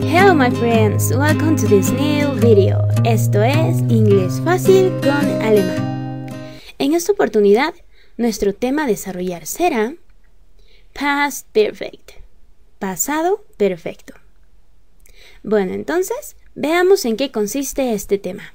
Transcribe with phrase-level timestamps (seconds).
[0.00, 1.10] Hello, my friends.
[1.10, 2.86] Welcome to this new video.
[3.04, 6.26] Esto es Inglés Fácil con Alemán.
[6.78, 7.74] En esta oportunidad,
[8.16, 9.94] nuestro tema a desarrollar será
[10.92, 12.28] Past Perfect
[12.78, 14.14] pasado perfecto.
[15.42, 18.54] Bueno, entonces, veamos en qué consiste este tema.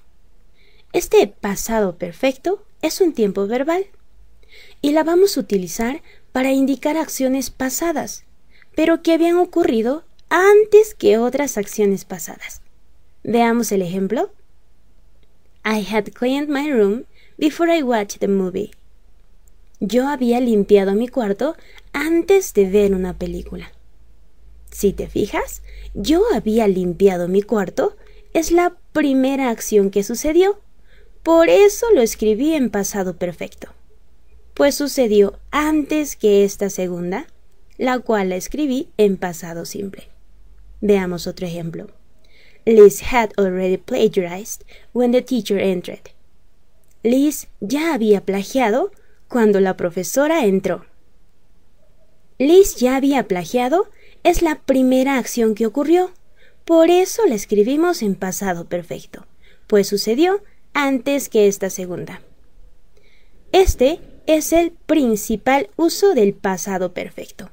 [0.93, 3.87] Este pasado perfecto es un tiempo verbal
[4.81, 6.01] y la vamos a utilizar
[6.31, 8.25] para indicar acciones pasadas,
[8.75, 10.03] pero que habían ocurrido
[10.35, 12.63] antes que otras acciones pasadas.
[13.23, 14.31] Veamos el ejemplo.
[15.63, 17.05] I had cleaned my room
[17.37, 18.71] before I watched the movie.
[19.79, 21.55] Yo había limpiado mi cuarto
[21.93, 23.73] antes de ver una película.
[24.71, 25.61] Si te fijas,
[25.93, 27.95] yo había limpiado mi cuarto
[28.33, 30.59] es la primera acción que sucedió.
[31.21, 33.67] Por eso lo escribí en pasado perfecto.
[34.55, 37.27] Pues sucedió antes que esta segunda,
[37.77, 40.12] la cual la escribí en pasado simple.
[40.85, 41.87] Veamos otro ejemplo.
[42.65, 46.11] Liz had already plagiarized when the teacher entered.
[47.03, 48.91] Liz ya había plagiado
[49.29, 50.85] cuando la profesora entró.
[52.37, 53.89] Liz ya había plagiado
[54.23, 56.11] es la primera acción que ocurrió.
[56.65, 59.25] Por eso la escribimos en pasado perfecto,
[59.67, 62.21] pues sucedió antes que esta segunda.
[63.53, 67.49] Este es el principal uso del pasado perfecto.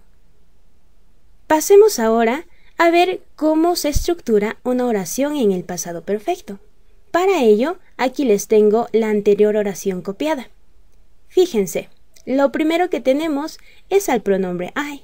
[1.47, 2.47] Pasemos ahora
[2.81, 6.61] a ver cómo se estructura una oración en el pasado perfecto.
[7.11, 10.49] Para ello, aquí les tengo la anterior oración copiada.
[11.29, 11.91] Fíjense,
[12.25, 13.59] lo primero que tenemos
[13.91, 15.03] es al pronombre I.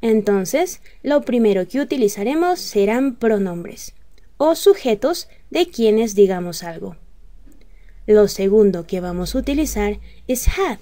[0.00, 3.92] Entonces, lo primero que utilizaremos serán pronombres
[4.36, 6.96] o sujetos de quienes digamos algo.
[8.06, 9.98] Lo segundo que vamos a utilizar
[10.28, 10.78] es had.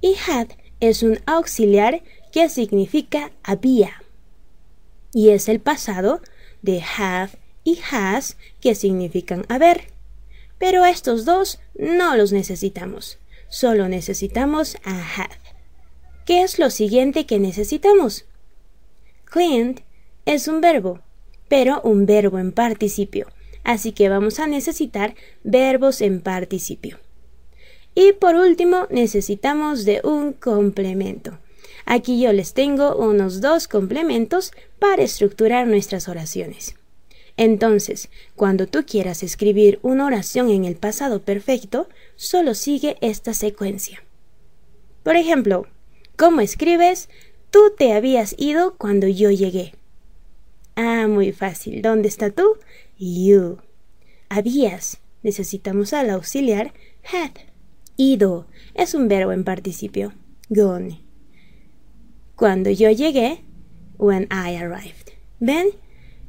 [0.00, 0.48] Y had
[0.80, 2.02] es un auxiliar
[2.32, 4.00] que significa había.
[5.12, 6.20] Y es el pasado
[6.62, 7.32] de have
[7.64, 9.88] y has que significan haber.
[10.58, 13.18] Pero estos dos no los necesitamos.
[13.48, 15.30] Solo necesitamos a had.
[16.26, 18.26] ¿Qué es lo siguiente que necesitamos?
[19.24, 19.80] Cleaned
[20.26, 21.00] es un verbo,
[21.48, 23.26] pero un verbo en participio,
[23.64, 26.98] así que vamos a necesitar verbos en participio.
[27.94, 31.38] Y por último, necesitamos de un complemento.
[31.92, 36.76] Aquí yo les tengo unos dos complementos para estructurar nuestras oraciones.
[37.36, 44.04] Entonces, cuando tú quieras escribir una oración en el pasado perfecto, solo sigue esta secuencia.
[45.02, 45.66] Por ejemplo,
[46.20, 47.08] ¿Cómo escribes?
[47.50, 49.72] Tú te habías ido cuando yo llegué.
[50.76, 51.80] Ah, muy fácil.
[51.80, 52.58] ¿Dónde está tú?
[52.98, 53.56] You.
[54.28, 55.00] Habías.
[55.22, 56.74] Necesitamos al auxiliar
[57.10, 57.30] had.
[57.96, 60.12] Ido es un verbo en participio.
[60.50, 61.09] Gone.
[62.40, 63.44] Cuando yo llegué,
[63.98, 65.12] when I arrived.
[65.40, 65.72] ¿Ven?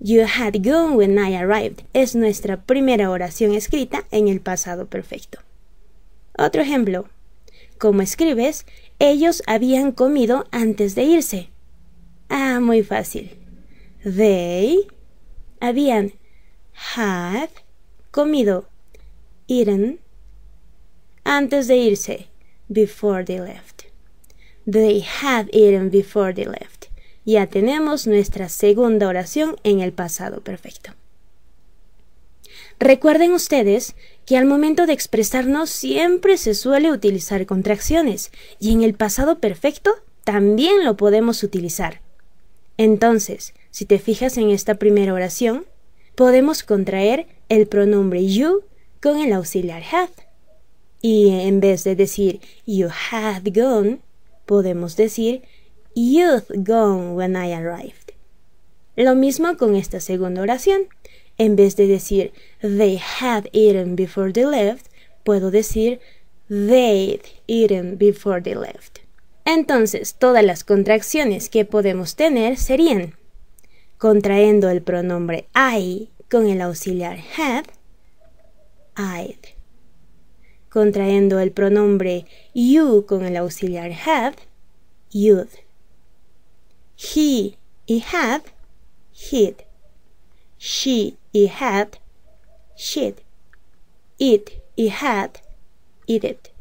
[0.01, 5.39] You had gone when I arrived es nuestra primera oración escrita en el pasado perfecto.
[6.38, 7.07] Otro ejemplo.
[7.77, 8.66] ¿Cómo escribes?
[9.00, 11.50] Ellos habían comido antes de irse.
[12.27, 13.31] Ah, muy fácil.
[14.03, 14.86] They
[15.62, 16.12] habían
[16.94, 17.51] had
[18.12, 18.68] comido
[19.47, 20.01] eaten
[21.24, 22.27] antes de irse
[22.68, 23.70] before they left.
[24.69, 26.88] They had eaten before they left.
[27.25, 30.92] Ya tenemos nuestra segunda oración en el pasado perfecto.
[32.80, 38.96] Recuerden ustedes que al momento de expresarnos siempre se suele utilizar contracciones y en el
[38.96, 39.92] pasado perfecto
[40.24, 42.02] también lo podemos utilizar.
[42.78, 45.66] Entonces, si te fijas en esta primera oración,
[46.16, 48.63] podemos contraer el pronombre you
[49.02, 50.10] con el auxiliar had.
[51.02, 54.00] Y en vez de decir you had gone,
[54.51, 55.44] podemos decir
[55.95, 58.12] you'd gone when I arrived.
[58.98, 60.89] Lo mismo con esta segunda oración.
[61.38, 64.88] En vez de decir they had eaten before they left,
[65.24, 66.01] puedo decir
[66.50, 69.00] they'd eaten before they left.
[69.45, 73.15] Entonces, todas las contracciones que podemos tener serían
[73.98, 77.68] contrayendo el pronombre I con el auxiliar had,
[78.98, 79.61] I'd.
[80.71, 84.35] Contrayendo el pronombre you con el auxiliar had,
[85.12, 85.50] you'd.
[86.95, 87.57] He
[87.88, 88.44] y had,
[89.12, 89.65] he'd.
[90.57, 91.97] She y had,
[92.77, 93.15] she'd.
[94.18, 95.41] It y had,
[96.07, 96.51] it.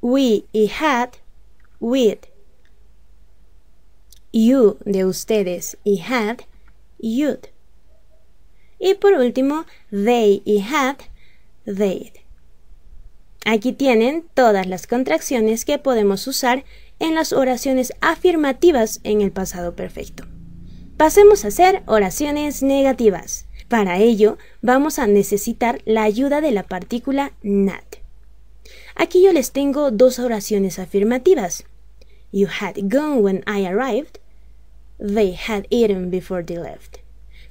[0.00, 1.18] We y had,
[1.78, 2.28] we'd.
[4.32, 6.46] You de ustedes y had,
[6.98, 7.50] you'd.
[8.80, 11.04] Y por último, they y had,
[13.44, 16.64] Aquí tienen todas las contracciones que podemos usar
[16.98, 20.24] en las oraciones afirmativas en el pasado perfecto.
[20.96, 23.46] Pasemos a hacer oraciones negativas.
[23.68, 27.98] Para ello, vamos a necesitar la ayuda de la partícula not.
[28.94, 31.64] Aquí yo les tengo dos oraciones afirmativas.
[32.32, 34.18] You had gone when I arrived.
[34.98, 36.98] They had eaten before they left.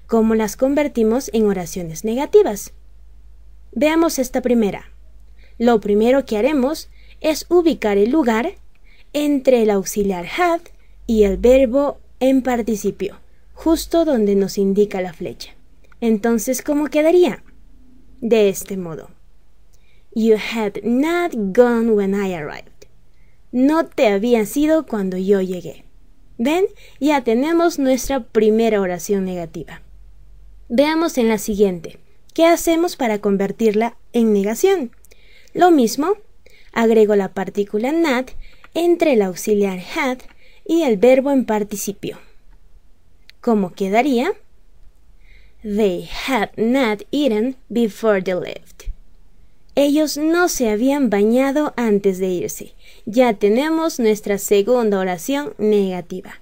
[0.07, 2.73] ¿Cómo las convertimos en oraciones negativas?
[3.71, 4.91] Veamos esta primera.
[5.57, 6.89] Lo primero que haremos
[7.21, 8.55] es ubicar el lugar
[9.13, 10.61] entre el auxiliar had
[11.05, 13.19] y el verbo en participio,
[13.53, 15.51] justo donde nos indica la flecha.
[16.01, 17.43] Entonces, ¿cómo quedaría?
[18.21, 19.09] De este modo.
[20.13, 22.87] You had not gone when I arrived.
[23.51, 25.85] No te habías ido cuando yo llegué.
[26.37, 26.65] ¿Ven?
[26.99, 29.81] Ya tenemos nuestra primera oración negativa.
[30.69, 31.99] Veamos en la siguiente.
[32.37, 34.91] ¿Qué hacemos para convertirla en negación?
[35.55, 36.17] Lo mismo,
[36.71, 38.29] agrego la partícula not
[38.75, 40.19] entre el auxiliar had
[40.63, 42.19] y el verbo en participio.
[43.41, 44.33] ¿Cómo quedaría?
[45.63, 48.83] They had not eaten before they left.
[49.73, 52.73] Ellos no se habían bañado antes de irse.
[53.07, 56.39] Ya tenemos nuestra segunda oración negativa.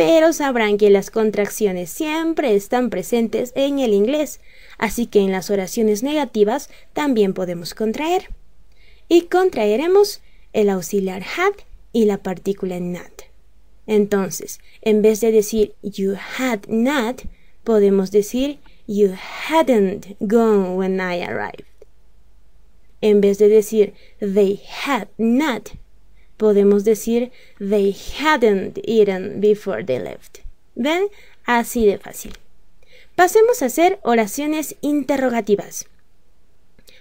[0.00, 4.40] Pero sabrán que las contracciones siempre están presentes en el inglés,
[4.78, 8.30] así que en las oraciones negativas también podemos contraer.
[9.08, 10.22] Y contraeremos
[10.54, 11.52] el auxiliar had
[11.92, 13.24] y la partícula not.
[13.86, 17.22] Entonces, en vez de decir you had not,
[17.62, 19.12] podemos decir you
[19.48, 21.66] hadn't gone when I arrived.
[23.02, 25.72] En vez de decir they had not,
[26.40, 30.38] podemos decir they hadn't eaten before they left.
[30.74, 31.08] ¿Ven?
[31.44, 32.32] Así de fácil.
[33.14, 35.86] Pasemos a hacer oraciones interrogativas.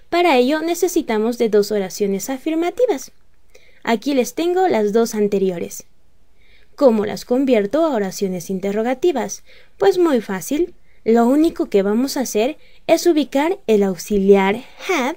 [0.10, 3.14] Para ello necesitamos de dos oraciones afirmativas.
[3.84, 5.86] Aquí les tengo las dos anteriores.
[6.76, 9.44] ¿Cómo las convierto a oraciones interrogativas?
[9.78, 10.74] Pues muy fácil.
[11.06, 12.58] Lo único que vamos a hacer
[12.88, 15.16] es ubicar el auxiliar had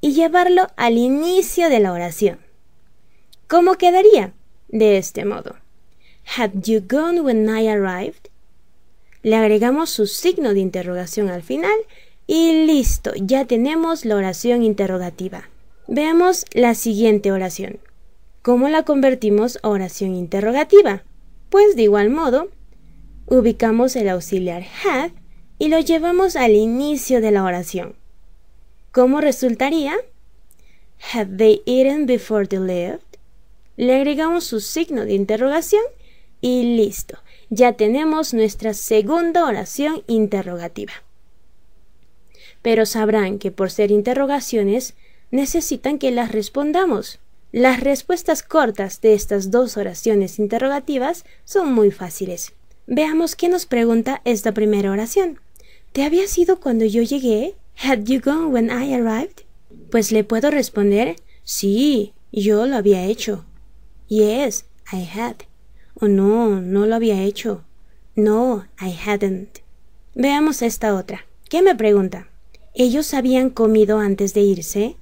[0.00, 2.45] y llevarlo al inicio de la oración.
[3.48, 4.32] ¿Cómo quedaría?
[4.68, 5.56] De este modo.
[6.36, 8.28] Had you gone when I arrived?
[9.22, 11.76] Le agregamos su signo de interrogación al final
[12.26, 15.48] y listo, ya tenemos la oración interrogativa.
[15.86, 17.78] Veamos la siguiente oración.
[18.42, 21.04] ¿Cómo la convertimos a oración interrogativa?
[21.48, 22.48] Pues de igual modo,
[23.26, 25.12] ubicamos el auxiliar had
[25.60, 27.94] y lo llevamos al inicio de la oración.
[28.90, 29.94] ¿Cómo resultaría?
[31.12, 33.05] Have they eaten before they left?
[33.76, 35.82] Le agregamos su signo de interrogación
[36.40, 37.18] y listo.
[37.50, 40.92] Ya tenemos nuestra segunda oración interrogativa.
[42.62, 44.94] Pero sabrán que por ser interrogaciones
[45.30, 47.20] necesitan que las respondamos.
[47.52, 52.52] Las respuestas cortas de estas dos oraciones interrogativas son muy fáciles.
[52.86, 55.40] Veamos qué nos pregunta esta primera oración.
[55.92, 57.54] ¿Te habías ido cuando yo llegué?
[57.82, 59.44] Had you gone when I arrived?
[59.90, 63.44] Pues le puedo responder, sí, yo lo había hecho.
[64.08, 65.44] Yes, I had.
[66.00, 67.64] O no, no lo había hecho.
[68.14, 69.58] No, I hadn't.
[70.14, 71.26] Veamos esta otra.
[71.48, 72.28] ¿Qué me pregunta?
[72.74, 74.96] ¿Ellos habían comido antes de irse?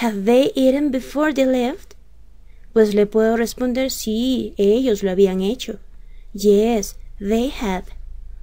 [0.00, 1.94] Have they eaten before they left?
[2.72, 5.78] Pues le puedo responder sí, ellos lo habían hecho.
[6.32, 7.84] Yes, they had.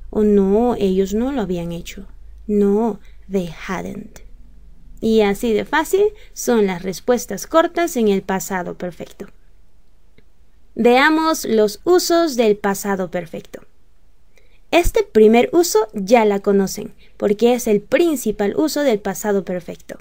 [0.09, 2.07] O no, ellos no lo habían hecho.
[2.47, 2.99] No,
[3.29, 4.19] they hadn't.
[5.01, 9.27] Y así de fácil son las respuestas cortas en el pasado perfecto.
[10.81, 13.63] Veamos los usos del pasado perfecto.
[14.71, 19.97] Este primer uso ya la conocen, porque es el principal uso del pasado perfecto.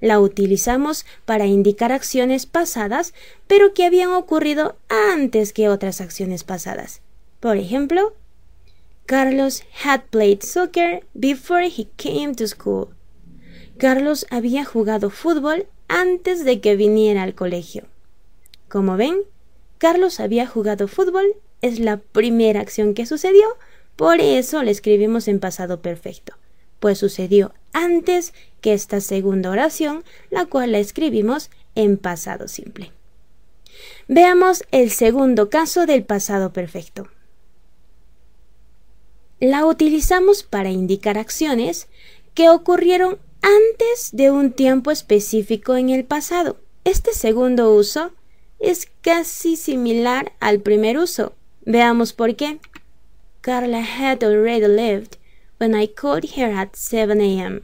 [0.00, 3.14] la utilizamos para indicar acciones pasadas,
[3.48, 7.00] pero que habían ocurrido antes que otras acciones pasadas.
[7.40, 8.14] Por ejemplo,
[9.06, 12.90] Carlos had played soccer before he came to school.
[13.76, 17.86] Carlos había jugado fútbol antes de que viniera al colegio.
[18.68, 19.16] Como ven,
[19.82, 23.44] Carlos había jugado fútbol es la primera acción que sucedió,
[23.96, 26.34] por eso le escribimos en pasado perfecto,
[26.78, 32.92] pues sucedió antes que esta segunda oración, la cual la escribimos en pasado simple.
[34.06, 37.08] Veamos el segundo caso del pasado perfecto.
[39.40, 41.88] La utilizamos para indicar acciones
[42.34, 46.56] que ocurrieron antes de un tiempo específico en el pasado.
[46.84, 48.12] Este segundo uso
[48.62, 51.34] es casi similar al primer uso.
[51.64, 52.58] Veamos por qué.
[53.40, 55.16] Carla had already left
[55.58, 57.62] when I called her at 7 a.m.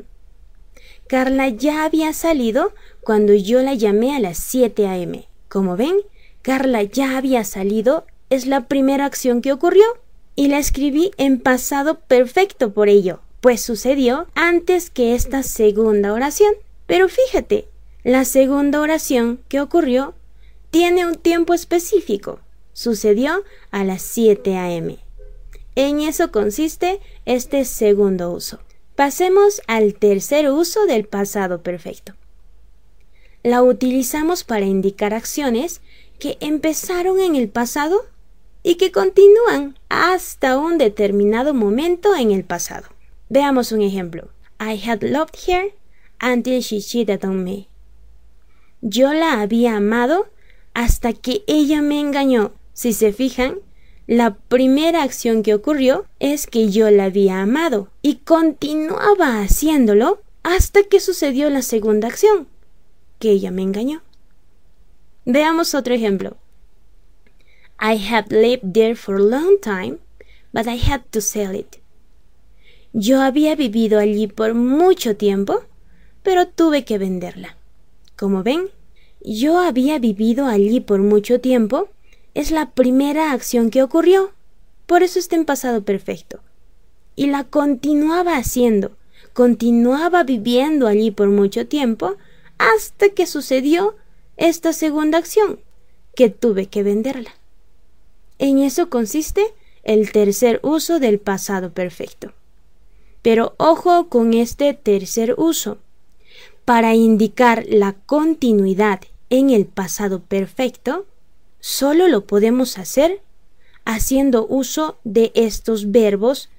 [1.08, 5.26] Carla ya había salido cuando yo la llamé a las 7 a.m.
[5.48, 5.96] Como ven,
[6.42, 9.84] Carla ya había salido es la primera acción que ocurrió
[10.36, 16.52] y la escribí en pasado perfecto por ello, pues sucedió antes que esta segunda oración.
[16.86, 17.68] Pero fíjate,
[18.04, 20.14] la segunda oración que ocurrió
[20.70, 22.40] tiene un tiempo específico.
[22.72, 24.98] Sucedió a las 7 a.m.
[25.74, 28.60] En eso consiste este segundo uso.
[28.94, 32.14] Pasemos al tercer uso del pasado perfecto.
[33.42, 35.80] La utilizamos para indicar acciones
[36.18, 38.04] que empezaron en el pasado
[38.62, 42.88] y que continúan hasta un determinado momento en el pasado.
[43.28, 44.30] Veamos un ejemplo.
[44.60, 45.72] I had loved her
[46.20, 47.68] until she cheated on me.
[48.80, 50.26] Yo la había amado
[50.78, 52.52] hasta que ella me engañó.
[52.72, 53.58] Si se fijan,
[54.06, 60.84] la primera acción que ocurrió es que yo la había amado y continuaba haciéndolo hasta
[60.84, 62.46] que sucedió la segunda acción,
[63.18, 64.02] que ella me engañó.
[65.24, 66.36] Veamos otro ejemplo.
[67.80, 69.98] I have lived there for a long time,
[70.52, 71.78] but I had to sell it.
[72.92, 75.64] Yo había vivido allí por mucho tiempo,
[76.22, 77.56] pero tuve que venderla.
[78.16, 78.70] Como ven,
[79.20, 81.88] yo había vivido allí por mucho tiempo,
[82.34, 84.32] es la primera acción que ocurrió.
[84.86, 86.40] Por eso está en pasado perfecto.
[87.16, 88.92] Y la continuaba haciendo,
[89.32, 92.16] continuaba viviendo allí por mucho tiempo
[92.58, 93.96] hasta que sucedió
[94.36, 95.60] esta segunda acción,
[96.14, 97.30] que tuve que venderla.
[98.38, 99.42] En eso consiste
[99.82, 102.32] el tercer uso del pasado perfecto.
[103.22, 105.78] Pero ojo con este tercer uso.
[106.68, 111.06] Para indicar la continuidad en el pasado perfecto,
[111.60, 113.22] solo lo podemos hacer
[113.86, 116.50] haciendo uso de estos verbos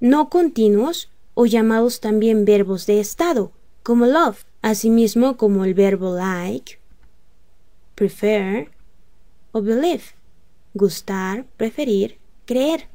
[0.00, 3.52] no continuos o llamados también verbos de estado,
[3.82, 6.78] como love, asimismo como el verbo like,
[7.94, 8.70] prefer
[9.52, 10.04] o believe,
[10.74, 12.88] gustar, preferir, creer.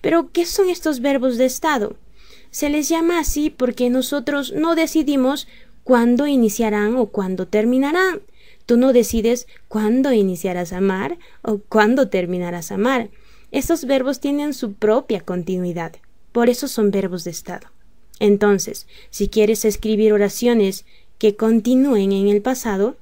[0.00, 1.96] Pero, ¿qué son estos verbos de estado?
[2.52, 5.48] Se les llama así porque nosotros no decidimos
[5.86, 8.20] cuándo iniciarán o cuándo terminarán,
[8.66, 13.10] Tú no decides cuándo iniciarás a amar o cuándo terminarás a amar.
[13.52, 15.94] Estos verbos tienen su propia continuidad.
[16.32, 17.68] Por eso son verbos de estado.
[18.18, 20.84] Entonces, si quieres escribir oraciones
[21.18, 22.96] que continúen en el pasado,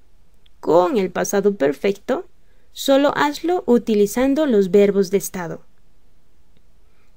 [0.61, 2.27] con el pasado perfecto,
[2.73, 5.63] solo hazlo utilizando los verbos de estado.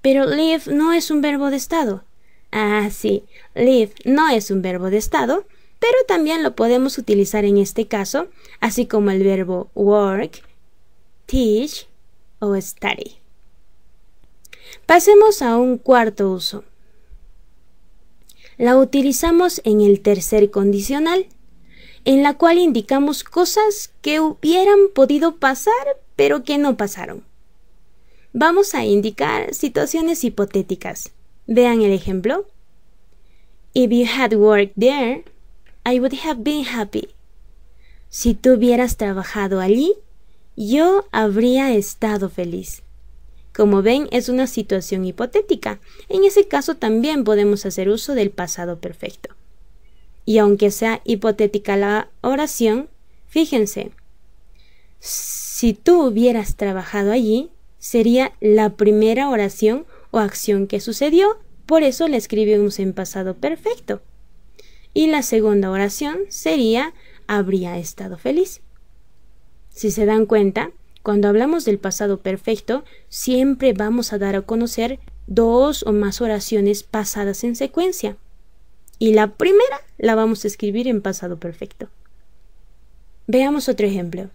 [0.02, 2.06] Pero live no es un verbo de estado.
[2.52, 5.46] Ah, sí, live no es un verbo de estado,
[5.80, 8.28] pero también lo podemos utilizar en este caso,
[8.60, 10.44] así como el verbo work,
[11.26, 11.88] teach
[12.40, 13.18] o study.
[14.86, 16.64] Pasemos a un cuarto uso.
[18.58, 21.28] La utilizamos en el tercer condicional,
[22.06, 25.74] en la cual indicamos cosas que hubieran podido pasar
[26.18, 27.24] pero que no pasaron.
[28.34, 31.14] Vamos a indicar situaciones hipotéticas.
[31.46, 32.46] Vean el ejemplo.
[33.74, 35.24] If you had worked there,
[35.90, 37.08] I would have been happy.
[38.10, 39.94] Si tú hubieras trabajado allí,
[40.58, 42.84] yo habría estado feliz.
[43.56, 45.80] Como ven, es una situación hipotética.
[46.10, 49.34] En ese caso también podemos hacer uso del pasado perfecto.
[50.26, 52.90] Y aunque sea hipotética la oración,
[53.28, 53.92] fíjense,
[55.00, 62.10] si tú hubieras trabajado allí, sería la primera oración o acción que sucedió, por eso
[62.10, 64.02] la escribimos en pasado perfecto.
[64.94, 66.94] Y la segunda oración sería
[67.28, 68.62] habría estado feliz.
[69.70, 70.72] Si se dan cuenta,
[71.04, 76.84] cuando hablamos del pasado perfecto, siempre vamos a dar a conocer dos o más oraciones
[76.84, 78.18] pasadas en secuencia.
[79.00, 81.90] Y la primera la vamos a escribir en pasado perfecto.
[83.28, 84.30] Veamos otro ejemplo.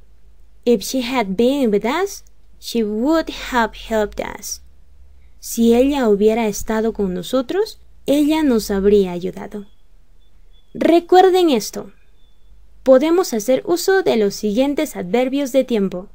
[0.64, 2.25] If she had been with us,
[2.61, 4.62] she would have helped us.
[5.40, 9.66] Si ella hubiera estado con nosotros, ella nos habría ayudado.
[10.75, 11.93] Recuerden esto.
[12.83, 16.09] Podemos hacer uso de los siguientes adverbios de tiempo.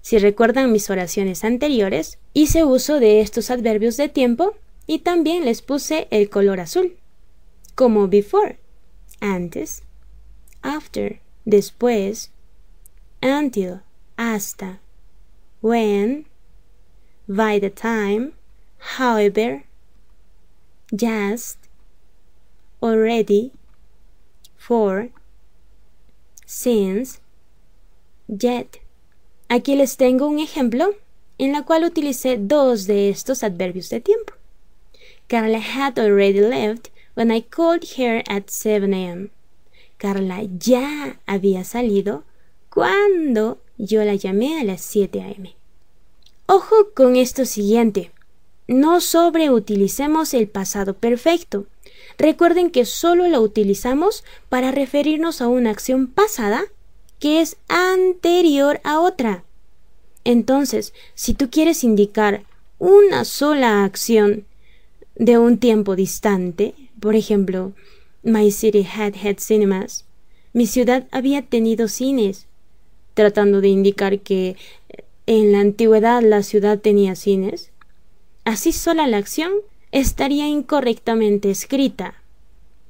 [0.00, 4.54] Si recuerdan mis oraciones anteriores, hice uso de estos adverbios de tiempo
[4.86, 6.96] y también les puse el color azul,
[7.74, 8.60] como before,
[9.20, 9.82] antes,
[10.62, 12.30] after, después,
[13.20, 13.80] until,
[14.16, 14.80] hasta,
[15.60, 16.26] when,
[17.26, 18.34] by the time,
[18.98, 19.64] however,
[20.92, 21.57] just,
[22.82, 23.52] already,
[24.56, 25.10] for,
[26.46, 27.20] since,
[28.28, 28.80] yet.
[29.48, 30.94] Aquí les tengo un ejemplo
[31.38, 34.34] en la cual utilicé dos de estos adverbios de tiempo.
[35.28, 39.30] Carla had already left when I called her at 7 a.m.
[39.98, 42.24] Carla ya había salido
[42.70, 45.54] cuando yo la llamé a las 7 a.m.
[46.46, 48.10] Ojo con esto siguiente.
[48.66, 51.66] No sobreutilicemos el pasado perfecto.
[52.18, 56.64] Recuerden que solo lo utilizamos para referirnos a una acción pasada
[57.20, 59.44] que es anterior a otra.
[60.24, 62.44] Entonces, si tú quieres indicar
[62.78, 64.44] una sola acción
[65.14, 67.72] de un tiempo distante, por ejemplo,
[68.22, 70.04] My city had had cinemas,
[70.52, 72.46] mi ciudad había tenido cines,
[73.14, 74.56] tratando de indicar que
[75.26, 77.70] en la antigüedad la ciudad tenía cines,
[78.44, 79.52] así sola la acción
[79.92, 82.22] estaría incorrectamente escrita.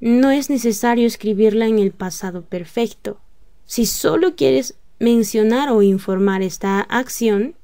[0.01, 3.21] No es necesario escribirla en el pasado perfecto.
[3.65, 7.55] Si solo quieres mencionar o informar esta acción,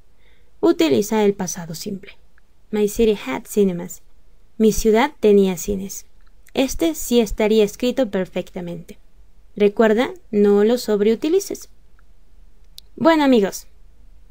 [0.61, 2.13] utiliza el pasado simple.
[2.71, 4.03] My city had cinemas.
[4.59, 6.07] Mi ciudad tenía cines.
[6.55, 8.99] Este sí estaría escrito perfectamente.
[9.57, 11.69] Recuerda, no lo sobreutilices.
[12.97, 13.67] Bueno amigos,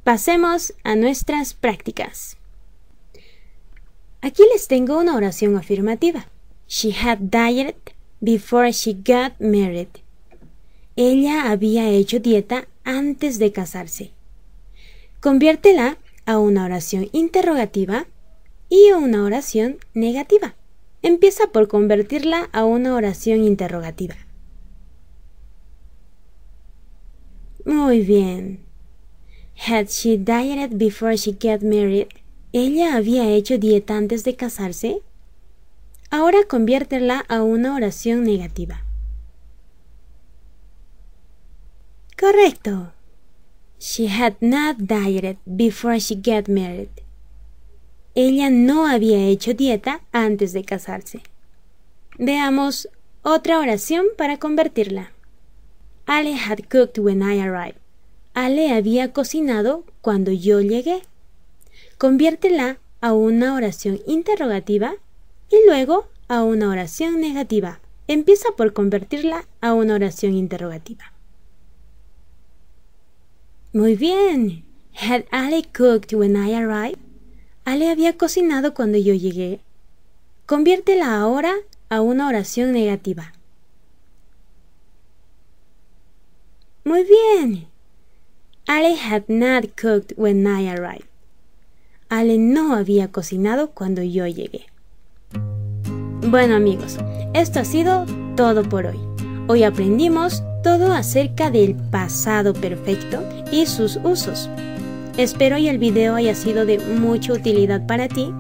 [0.04, 2.36] Pasemos a nuestras prácticas.
[4.24, 6.28] Aquí les tengo una oración afirmativa.
[6.66, 7.76] She had died
[8.22, 9.90] before she got married.
[10.96, 14.12] Ella había hecho dieta antes de casarse.
[15.20, 18.08] Conviértela a una oración interrogativa
[18.70, 20.56] y a una oración negativa.
[21.02, 24.16] Empieza por convertirla a una oración interrogativa.
[27.66, 28.62] Muy bien.
[29.68, 32.08] Had she dieted before she got married?
[32.56, 35.02] ¿Ella había hecho dieta antes de casarse?
[36.12, 38.86] Ahora conviértela a una oración negativa.
[42.16, 42.94] Correcto.
[43.80, 46.92] She had not dieted before she got married.
[48.14, 51.24] Ella no había hecho dieta antes de casarse.
[52.20, 52.88] Veamos
[53.24, 55.12] otra oración para convertirla.
[56.06, 57.80] Ali had cooked when I arrived.
[58.36, 61.02] Ale había cocinado cuando yo llegué.
[62.04, 64.96] Conviértela a una oración interrogativa
[65.50, 67.80] y luego a una oración negativa.
[68.10, 71.14] Empieza por convertirla a una oración interrogativa.
[73.72, 74.66] Muy bien.
[74.96, 77.00] Had Ale cooked when I arrived?
[77.64, 79.62] Ale había cocinado cuando yo llegué.
[80.46, 81.56] Conviértela ahora
[81.88, 83.32] a una oración negativa.
[86.84, 87.70] Muy bien.
[88.68, 91.13] Ale had not cooked when I arrived.
[92.14, 94.68] Ale no había cocinado cuando yo llegué.
[96.22, 97.00] Bueno amigos,
[97.34, 98.06] esto ha sido
[98.38, 99.00] todo por hoy.
[99.48, 103.20] Hoy aprendimos todo acerca del pasado perfecto
[103.52, 104.48] y sus usos.
[105.18, 108.32] Espero y el video haya sido de mucha utilidad para ti.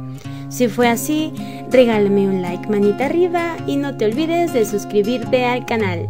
[0.49, 1.33] Si fue así,
[1.71, 6.07] regálame un like manita arriba y no te olvides de suscribirte al canal.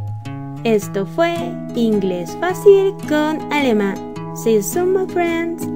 [0.65, 1.33] Esto fue
[1.75, 3.95] Inglés Fácil con Alemán.
[4.35, 5.72] See you soon, my friends.